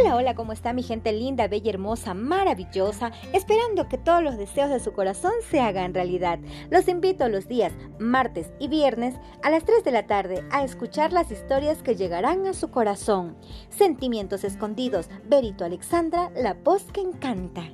[0.00, 3.10] Hola, hola, ¿cómo está mi gente linda, bella, hermosa, maravillosa?
[3.32, 6.38] Esperando que todos los deseos de su corazón se hagan realidad.
[6.70, 11.12] Los invito los días martes y viernes a las 3 de la tarde a escuchar
[11.12, 13.36] las historias que llegarán a su corazón.
[13.70, 17.64] Sentimientos escondidos, Berito Alexandra, la voz que encanta.